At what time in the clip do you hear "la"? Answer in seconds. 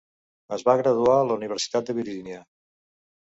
1.31-1.37